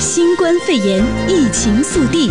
[0.00, 2.30] 新冠肺炎疫情速递。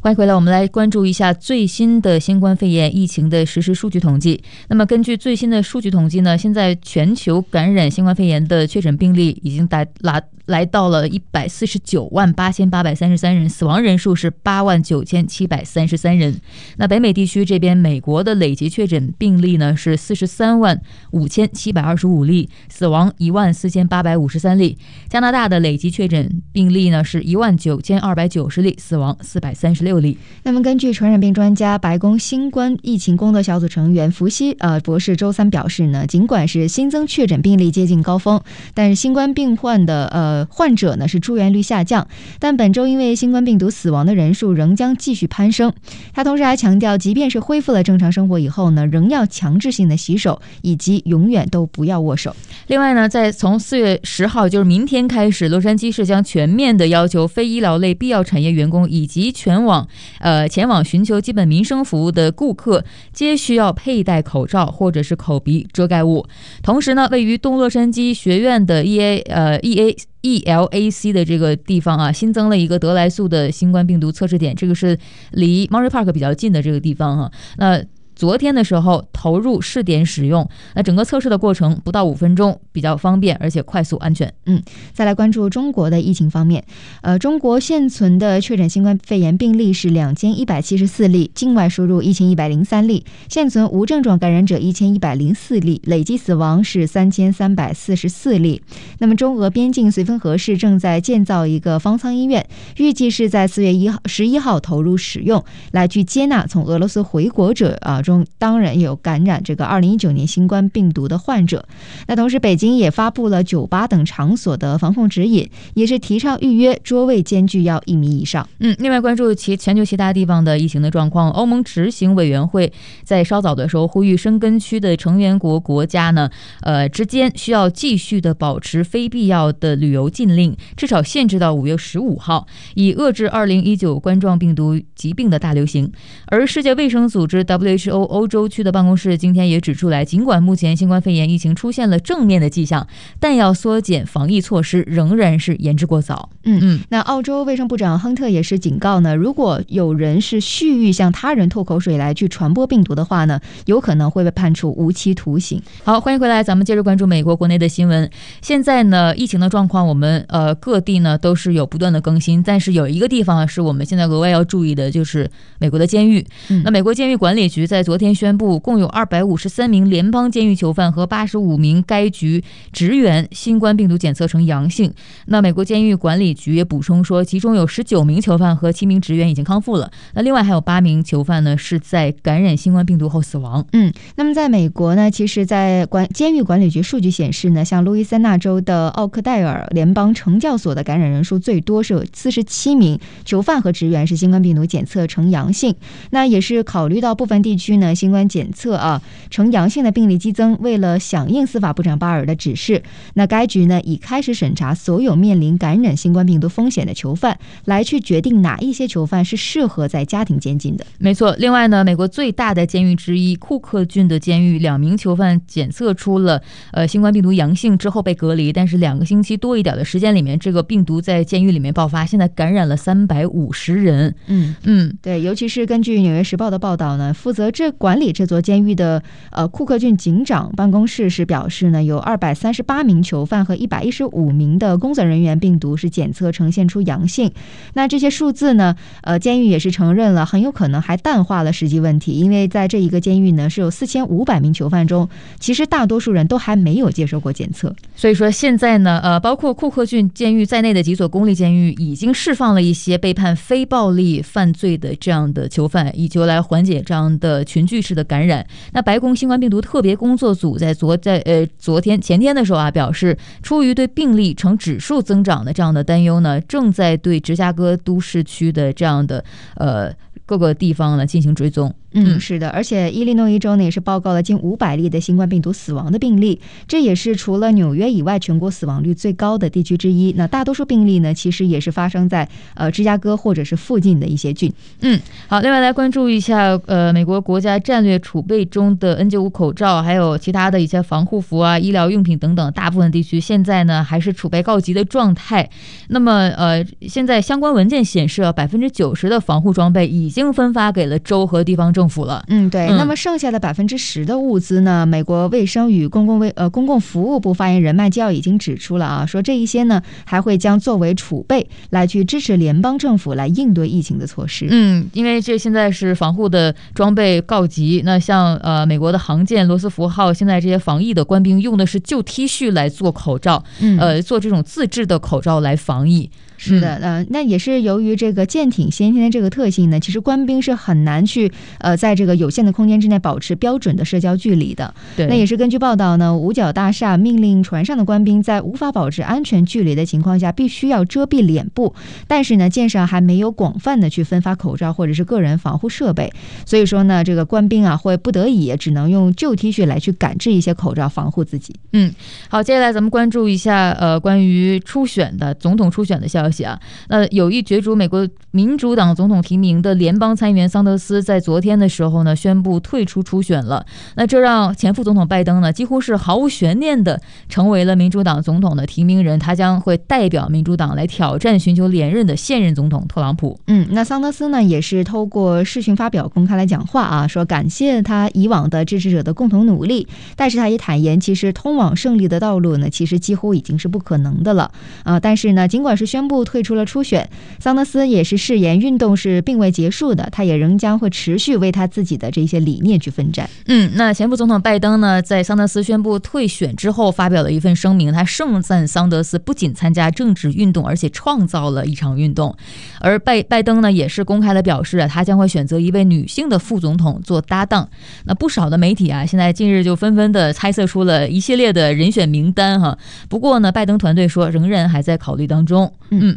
[0.00, 4.42] 欢迎回来，我们来关注一下最新的新冠肺炎疫情的实时数据统计。
[4.68, 10.20] 那么，根据最新的数据统计呢，现在全球感染新冠肺炎的确诊病例已经达拉。
[10.48, 16.40] 来到了一百四十九万八千八百三十三人，死亡人数是八万九千七百三十三人。
[16.78, 24.78] 那北美地区这边，美国的累计确诊病例呢是四十三万五千七百二十五例，死亡一万四千八百五十三例。
[25.10, 30.16] 加拿大的累计确诊病例呢是一万九千二百九十例，死亡四百三十六例。
[30.44, 38.40] 那么，根据传染病专家、白宫新冠疫情工作小组成员福西呃博士周三表示呢，尽管是新增确诊病例接近高峰，
[38.72, 40.37] 但是新冠病患的呃。
[40.46, 42.06] 患者呢是住院率下降，
[42.38, 45.72] 但本周因为新冠病毒死亡的人数仍将继续攀升。
[46.12, 52.34] 他同时还强调，即便是恢复了正常生活以后呢，仍要强制性的洗手，以及永远都不要握手。
[52.66, 59.86] 另外呢，在从四月十号，就是明天开始，洛杉矶市将全面的要求非医疗类必要产业员工以及全网
[60.20, 66.26] 呃前往寻求基本民生服务的顾客，皆需要佩戴口罩或者是口鼻遮盖物。
[66.62, 69.96] 同时呢，位于东洛杉矶学院的 E A 呃 E A。
[70.28, 74.98] E L A C 的这个地方啊，新增了一个德来素的新冠病毒测试点，这个是
[75.30, 77.82] 离 m o r r y Park 比较近的这个地方哈、那
[78.18, 84.34] 昨天的时候投入试点使用，那整个测试的过程不到五分钟，比较方便而且快速安全。
[84.46, 84.60] 嗯，
[84.92, 86.64] 再来关注中国的疫情方面，
[87.02, 98.60] 呃，中国现存的确诊新冠肺炎病例是两千一百七十四例，境外输入一千一百零三例，现存无症状感染者一千一百零四例，累计死亡是三千三百四十四例。
[98.98, 102.44] 那么中俄边境绥芬河市正在建造一个方舱医院，
[102.78, 108.02] 预计是在四月一号十一号投入使用，来去接纳从俄罗斯回国者啊。
[108.08, 111.66] 中当然有感染这个二零一九年新冠病毒的患者。
[112.06, 118.48] 那同时，北京也发布了酒吧等场所的防控指引，也是提倡预约桌位间距要一米以上。
[118.60, 122.72] 嗯，另外关注其全球其他地方的疫情的状况，欧盟执行委员会
[123.04, 126.30] 在稍早的时候呼吁申根区的成员国国家呢，
[126.62, 135.92] 呃之间需要继续的保持非必要的旅游禁令，至少限制到五月十五号，以遏制二零一九冠状病毒疾病的大流行。
[136.26, 142.86] 而世界卫生组织 WHO 欧洲区的办公室今天也指出来，尽管目前新冠肺炎疫情出现了正面的迹象，
[143.20, 146.30] 但要缩减防疫措施仍然是言之过早。
[146.44, 155.60] 嗯嗯，那澳洲卫生部长亨特也是警告呢，如果有人是蓄意向他人吐口水来去传播病毒的话呢，有可能会被判处无期徒刑。
[155.84, 158.10] 好，欢迎回来，咱们接着关注美国国内的新闻。
[158.40, 166.24] 现在呢，疫情的状况，我们呃各地呢都是有不断的更新，但是有一个地方是我们现在额外要注意的，就是美国的监狱。
[166.48, 174.92] 嗯、那美国监狱管理局在昨天宣布，共有二百五十三名联邦监狱囚犯和八十五名该局职员新冠病毒检测呈阳性。
[175.24, 179.90] 那美国监狱管理局也补充说，其中有十九名囚犯和七名职员已经康复了。
[180.12, 183.66] 那另外还有八名囚犯呢，是在感染新冠病毒后死亡。
[183.72, 195.74] 嗯，那么在美国呢，其实，在管监狱管理局数据显示呢，像路易斯安那州的奥克戴尔联邦惩教所的感染人数最多，是有四十七名囚犯和职员是新冠病毒检测呈阳性。
[196.10, 199.00] 那也是考虑到部分地区呢，新冠检测啊
[199.30, 202.82] 呈阳性的病例激增，为了响应司法部长巴尔的指示，
[203.14, 210.86] 那该局呢已开始审查所有面临感染新冠病毒风险的囚犯，来去决定哪一些囚犯是适合在家庭监禁的。
[210.98, 224.14] 没错，另外呢，美国最大的监狱之一库克郡的监狱，两名囚犯检测出了呃新冠病毒阳性之后被隔离，但是两个星期多一点的时间里面，这个病毒在监狱里面爆发，现在感染了三百五十人。
[224.26, 229.02] 嗯嗯，对，尤其是根据《纽约时报》的报道呢，负责这管理这座监狱的
[229.32, 237.32] 呃库克郡警长办公室是表示呢，有二百三十八名囚犯和一百一十五名的工作人员病毒是检测呈现出阳性。
[237.74, 245.08] 那这些数字呢，呃，监狱也是承认了，很有可能还淡化了实际问题，因为在这一个监狱呢，是有四千五百名囚犯中，
[245.40, 247.74] 其实大多数人都还没有接受过检测。
[247.96, 258.46] 所以说现在呢，呃，包括库克郡监狱在内的几所公立监狱已经释放了一些被判非暴力犯罪的这样的囚犯，以求来缓解这样的群聚式的感染。
[258.74, 269.24] 那白宫新冠病毒特别工作组在昨在呃昨天前天的时候啊，表示出于对病例呈指数增长的这样的担忧呢，正在对芝加哥都市区的这样的
[269.56, 269.90] 呃
[270.26, 271.74] 各个地方呢进行追踪。
[271.92, 280.12] 嗯，是的，而且伊利诺伊州呢也是报告了近五百例的新冠病毒死亡的病例，这也是除了纽约以外全国死亡率最高的地区之一。
[280.16, 284.52] 那大多数病例呢，其实也是发生在呃芝加哥或者是附近的一些郡。
[284.80, 295.48] 嗯，好，另外来关注一下呃美国国家战略储备中的 N95 口罩，还有其他的一些防护服啊、医疗用品等等，大部分地区现在呢还是储备告急的状态。
[295.88, 302.24] 那么呃，现在相关文件显示啊，百分之九十的防护装备已经分发给了州和地方政府了。
[302.26, 302.66] 嗯，对。
[302.70, 304.84] 那么剩下的百分之十的物资呢？
[304.84, 314.48] 美国卫生与公共卫呃公共服务部发言人麦基奥已经指出了啊，说这一些呢还会将作为储备来去支持联邦政府来应对疫情的措施。
[314.50, 326.10] 嗯，因为这现在是防护的装备告急，那像呃美国的航舰罗斯福号，现在这些防疫的官兵用的是旧 T 恤来做口罩，嗯，呃，做这种自制的口罩来防疫。
[326.38, 334.72] 是的，呃，那也是由于这个舰艇先天的这个特性呢，其实官兵是很难去呃，在这个有限的空间之内保持标准的社交距离的。
[334.96, 341.74] 对，那也是根据报道呢，五角大厦命令船上的官兵在无法保持安全距离的情况下，必须要遮蔽脸部。
[342.06, 346.12] 但是呢，舰上还没有广泛的去分发口罩或者是个人防护设备，
[346.46, 351.52] 所以说呢，这个官兵啊会不得已只能用旧 T 恤来去赶制一些口罩防护自己。
[351.72, 351.92] 嗯，
[352.28, 356.27] 好，接下来咱们关注一下呃，关于初选的总统初选的消息。
[356.28, 363.64] 消息啊，那有意角逐美国民主党总统提名的联邦参议员桑德斯在昨天的时候呢，宣布退出初选了。
[363.94, 369.18] 那这让前副总统拜登呢，几乎是毫无悬念的成为了民主党总统的提名人。
[369.18, 373.40] 他将会代表民主党来挑战寻求连任的现任总统特朗普。
[373.46, 379.88] 嗯，那桑德斯呢，也是透过视讯发表公开来讲话啊，说感谢他以往的支持者的共同努力。
[380.14, 384.50] 但是他也坦言，其实通往胜利的道路呢，其实几乎已经是不可能的了
[384.84, 385.00] 啊。
[385.00, 386.17] 但是呢，尽管是宣布。
[386.24, 393.28] 退出了初选，桑德斯也是誓言运动是并未结束的，他也仍将会持续为他自己的这些理念去奋战。
[393.46, 402.34] 嗯，那前副总统拜登呢，在桑德斯宣布退选之后，发表了一份声明，他盛赞桑德斯不仅参加政治运动，而且创造了一场运动。
[402.80, 407.68] 而拜拜登呢，也是公开的表示啊，他将会选择一位女性的副总统做搭档。
[408.04, 412.78] 那不少的媒体啊，现在近日就纷纷的猜测出了一系列的人选名单哈。
[413.08, 415.72] 不过呢，拜登团队说仍然还在考虑当中。
[415.90, 416.07] 嗯。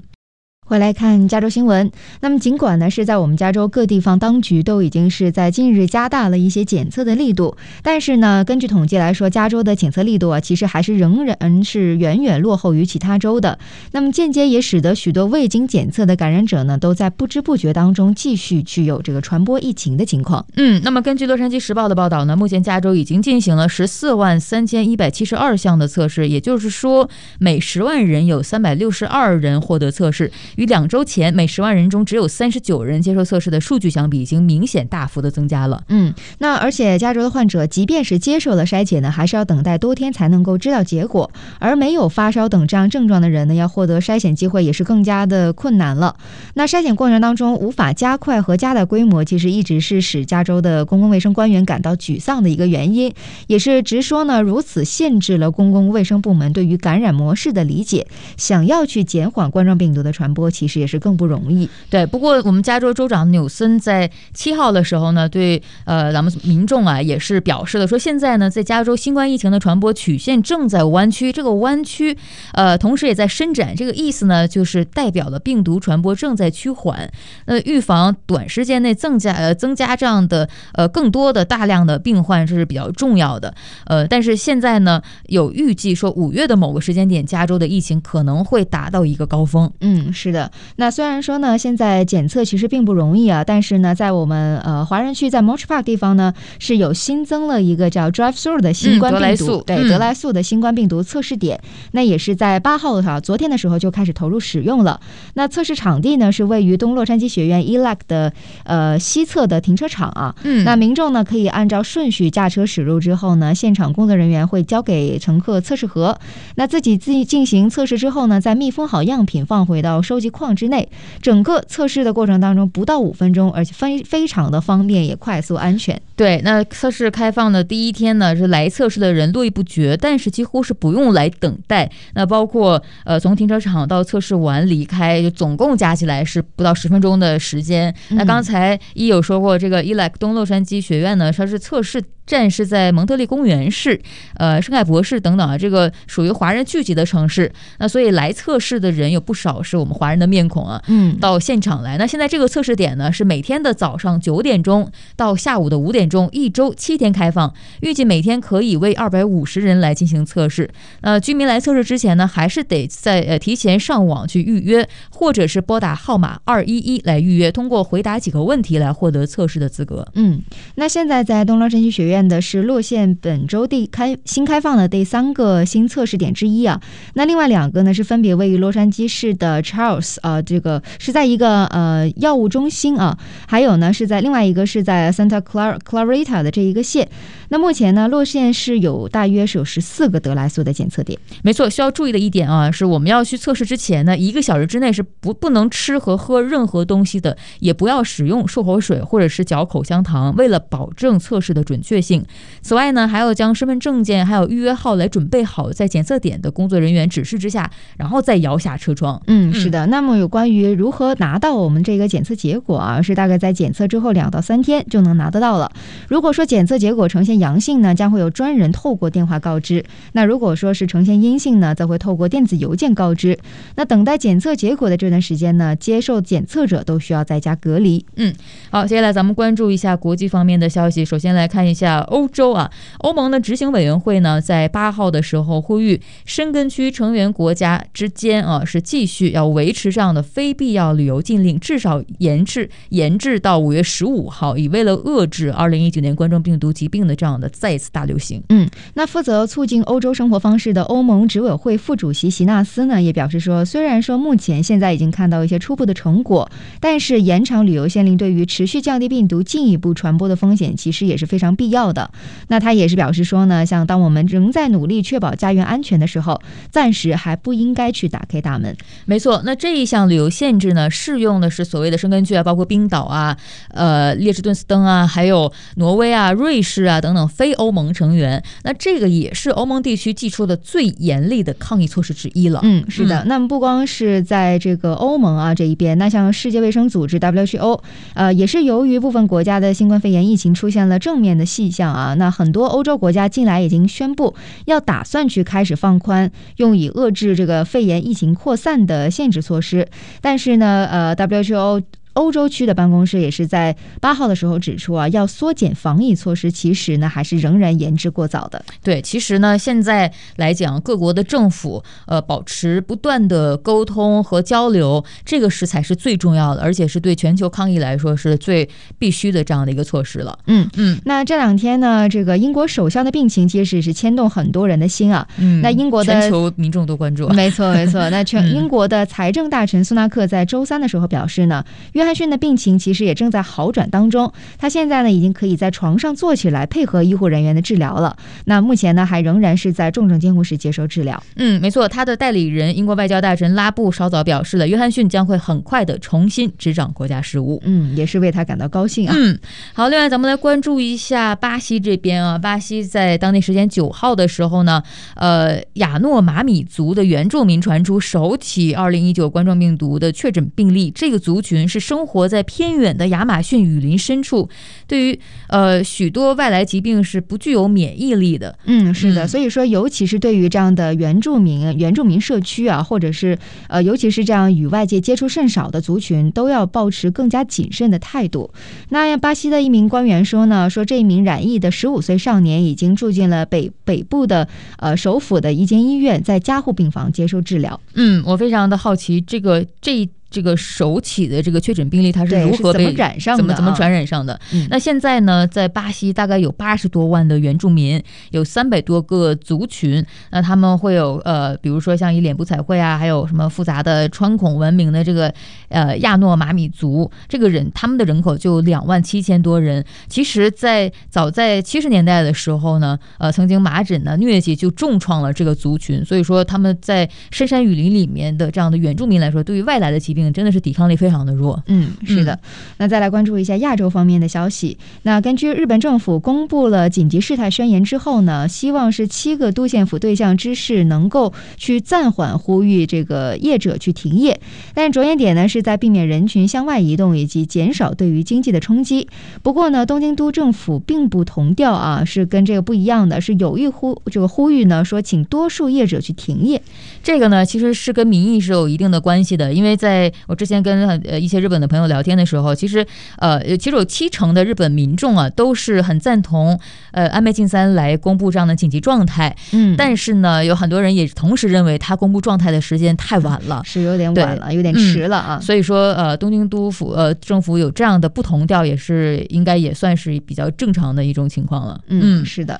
[0.72, 1.92] 回来看加州新闻。
[2.22, 13.60] 那么，尽管呢是在我们加州各地方当局都已经是在近日加大了一些检测的力度，但是呢，根据统计来说，加州的检测力度啊，其实还是仍然是远远落后于其他州的。
[13.92, 20.46] 那么，间接也使得许多未经检测的感染者呢，都在不知不觉当中继续具有这个传播疫情的情况。
[20.56, 27.10] 嗯，那么根据洛杉矶时报的报道呢，目前加州已经进行了十四万三千一百七十二项的测试，也就是说，
[27.40, 30.32] 每十万人有三百六十二人获得测试。
[30.62, 35.84] 与两周前每十万人中只有三十九人接受测试的数据相比，已经明显大幅的增加了。
[35.88, 41.31] 嗯，那而且加州的患者即便是接受了筛检呢，还是要等待多天才能够知道结果。
[41.58, 46.16] 而没有发烧等这样症状的人呢，要获得筛检机会也是更加的困难了。
[46.54, 53.12] 那筛检过程当中无法加快和加大规模，其实一直是使加州的公共卫生官员感到沮丧的一个原因，
[53.48, 58.06] 也是直说呢，如此限制了公共卫生部门对于感染模式的理解。
[58.38, 61.68] 想要去减缓冠状病毒的传播，其实也是更不容易。
[61.89, 72.18] 对，不过我们加州州长纽森在七号的时候呢，对呃咱们民众啊也是表示了说，现在呢在加州新冠疫情的传播曲线正在弯曲，这个弯曲
[72.53, 77.09] 呃同时也在伸展，这个意思呢就是代表了病毒传播正在趋缓。
[77.45, 83.53] 那，预防短时间内增加呃增加这样的呃更多的大量的病患这是比较重要的。
[83.86, 89.72] 呃，但是现在呢有预计说五月的某个时间点，加州的疫情可能会达到一个高峰。
[89.81, 90.40] 嗯，是的。
[90.77, 101.60] 那虽然说呢，现在检测其实并不容易啊，但是呢，在我们呃华人区在 Monterey Park 地方呢，是有新增了一个叫 Drive Through 的新冠病毒，嗯、对德莱素的新冠病毒测试点。
[101.63, 105.00] 嗯、那也是在八号的时候，昨天的时候就开始投入使用了。
[105.33, 108.31] 那测试场地呢，是位于东洛杉矶学院 ELAC 的
[108.63, 110.36] 呃西侧的停车场啊。
[110.43, 110.63] 嗯。
[110.63, 116.17] 那民众呢，可以按照顺序驾车驶入之后呢，现场工作人员会交给乘客测试盒，
[116.55, 120.88] 那自己自己进行测试之后呢，再密封好样品放回到收集框之内，
[121.22, 126.00] 整个测试的过程当中不到五分钟，而且非非常的方便，也快速安全。
[126.16, 131.90] 对，那测试开放的第一天呢，是来测试的人络绎不绝，但是几乎是不用来等待。
[132.13, 137.94] 那包括呃从停车场到测试完离开，就总共加起来是不到十分钟的时间。
[138.10, 144.00] 那刚才一有说过，这个 Elec 东洛杉矶学院呢，它是测试站是在蒙特利公园市，
[144.36, 147.51] 呃，圣盖博士等等啊，这个属于华人聚集的城市。
[147.80, 151.98] 那所以来测试的人有不少是我们华人的面孔啊，嗯，到现场来。
[151.98, 160.70] 那现在这个测试点呢，是每天的早上九点钟到下午的五点钟，一周七天开放，预计每天可以为二百五十人来进行测试。
[161.01, 170.08] 呃，居民来测试之前呢，还是得在呃提前上网去预约，或者是拨打号码二一一来预约，通过回答几个问题来获得测试的资格。
[170.13, 170.42] 嗯，
[170.75, 176.80] 那现在在东洛杉矶学院院的是洛县本周第开新开放的第三个新测试点之一啊。
[177.15, 187.10] 那另外两个呢，是分别位于洛杉矶市的 Charles 啊、呃，这个是在一个呃药物中心啊，还有呢是在另外一个是在 Santa Clara Clarita 的这一个县。
[187.50, 191.20] 那目前呢，洛县是有大约是有十四个得来速的检测点。
[191.44, 202.25] 没错，需要注意的一点啊，是我们要去测试之前呢，一个小时之内是不不能吃和喝任何东西的，也不要使用漱口水或者是嚼口香糖，为了保证测试的准确性。
[202.62, 209.22] 此外呢，还要将身份证件还有预约号来准备好，在检测点的工作人员指示之下，然后再摇下车窗。
[209.27, 209.86] 嗯，是的。
[209.88, 215.72] 那么有关于如何拿到我们这个检测结果啊，是大概在检测之后两到三天就能拿得到了。
[216.08, 219.84] 如果说检测结果呈现阳性呢，将会有专人透过电话告知。
[220.13, 223.38] 那如果说是呈现阴性呢，则会透过电子邮件告知。
[223.75, 228.05] 那等待检测结果的这段时间呢，接受检测者都需要在家隔离。
[228.15, 228.34] 嗯，
[228.70, 231.03] 好，接下来咱们关注一下国际方面的消息。
[231.03, 248.41] 首先来看一下啊欧洲啊，欧盟的执行委员会呢，在八号的时候呼吁申根区成员国家之间啊，是继续要维持这样的非必要旅游禁令，至少延至延至到五月十五号，以为了遏制二零一九年冠状病毒疾病的这样的再次大流行。
[248.50, 262.12] 嗯，那负责促进欧洲生活方式的欧盟执委会副主席席纳斯呢，也表示说，虽然说目前现在已经看到一些初步的成果，但是延长旅游限令对于持续降低病毒进一步传播的风险，其实也是非常必要的。
[262.50, 268.76] 那他也是表示说呢，像当我们仍在努力确保家园安全的时候，暂时还不应该去打开大门。
[269.06, 273.38] 没错，那这一项旅游限制呢，适用的是所谓的申根区啊，包括冰岛啊、
[273.70, 278.44] 呃列支敦斯登啊，还有挪威啊、瑞士啊等等非欧盟成员。
[278.64, 282.60] 那这个也是欧盟地区寄出的最严厉的抗疫措施之一了。
[282.64, 283.24] 嗯，是的。
[283.28, 287.80] 那么不光是在这个欧盟啊这一边，那像世界卫生组织 WHO，
[288.16, 294.36] 呃，也是由于部分国家的新冠肺炎疫情出现了正面的像啊，那很多欧洲国家近来已经宣布
[294.66, 299.88] 要打算去开始放宽，用以遏制这个肺炎疫情扩散的限制措施。
[300.20, 301.82] 但是呢，呃，WHO。
[302.13, 308.63] 欧洲区的办公室也是在八号的时候指出啊，要缩减防疫措施，其实呢还是仍然言之过早的。
[308.84, 318.68] 对，其实呢现在来讲，各国的政府呃保持不断的沟通和交流，这个是才是最重要的，而且是对全球抗疫来说是最
[319.00, 320.38] 必须的这样的一个措施了。
[320.48, 321.00] 嗯嗯。
[321.06, 325.25] 那这两天呢，这个英国首相的病情其实是牵动很多人的心啊。
[325.38, 325.62] 嗯。
[325.62, 327.30] 那英国的全球民众都关注。
[327.30, 328.10] 没错没错。
[328.10, 331.63] 那全 英国的财政大臣苏纳克在周三的时候表示呢。
[332.01, 338.17] 约翰逊的病情其实也正在好转当中，他现在呢已经可以在床上坐起来，配合医护人员的治疗了。
[338.46, 341.22] 那目前呢还仍然是在重症监护室接受治疗。
[341.36, 347.62] 嗯，没错，他的代理人英国外交大臣拉布稍早表示了，约翰逊将会很快的重新执掌国家事务。
[347.63, 349.13] 嗯，也是为他感到高兴啊。
[349.15, 349.38] 嗯，
[349.74, 354.81] 好，另外咱们来关注一下巴西这边啊，巴西在当地时间九号的时候呢，
[355.13, 364.48] 呃，亚诺马米族的原住民传出首起二零一九冠状病毒的确诊病例，这个族群是生活在偏远的亚马逊雨林深处，
[364.88, 365.19] 对于
[365.50, 368.57] 呃许多外来疾病是不具有免疫力的。
[368.63, 378.53] 嗯，是的，所以说，尤其是对于这样的原住民、原住民社区啊，或者是呃，尤其是这样与外界接触甚少的族群，都要保持更加谨慎的态度。
[378.88, 387.77] 那巴西的一名官员说呢，说这一名染疫的十五岁少年已经住进了北北部的呃首府的一间医院，在加护病房接受治疗。
[387.95, 390.10] 嗯，我非常的好奇这个这。
[390.32, 393.38] 这个首起的这个确诊病例，它是如何被怎么染上的？
[393.38, 394.40] 怎么怎么传染上的？
[394.54, 400.04] 嗯、那现在呢，在巴西大概有八十多万的原住民，有三百多个族群。
[400.30, 405.32] 那他们会有呃，比如说像以脸部彩绘啊，还有什么复杂的穿孔文明的这个
[405.68, 409.84] 呃亚诺马米族，这个人他们的人口就两万七千多人。
[410.08, 416.06] 其实，在早在七十年代的时候呢，呃，曾经麻疹呢疟疾就重创了这个族群。
[416.06, 420.21] 所以说，他们在深山雨林里面的这样的原住民来说，对于外来的疾病。
[420.22, 421.62] 病真的是抵抗力非常的弱。
[421.68, 422.34] 嗯，是的。
[422.34, 422.40] 嗯、
[422.78, 424.78] 那再来关注一下亚洲方面的消息。
[425.04, 434.40] 那根据日本政府公布了紧急事态宣言之后呢，希望是七个都县府对象之事能够去暂缓呼吁这个业者去停业，
[434.74, 439.08] 但着眼点呢是在避免人群向外移动以及减少对于经济的冲击。
[439.42, 446.62] 不过呢，东京都政府并不同调啊，是跟这个不一样的，是有意呼这个呼吁呢，说请多数业者去停业。
[447.01, 452.86] 这个呢，其实是跟民意是有一定的关系的，因为在我之前跟呃一些日本的朋友聊天的时候，其实
[453.18, 456.60] 呃其实有七成的日本民众啊都是很赞同
[456.91, 459.36] 呃安倍晋三来公布这样的紧急状态。
[459.51, 465.38] 嗯，但是呢，有很多人也同时认为他公布状态的时间太晚了，是有点晚了，有点迟了啊。
[465.39, 471.80] 嗯、所以说呃东京都府呃政府有这样的不同调，也是应该也算是比较正常的一种情况了。
[471.88, 472.60] 嗯，是的。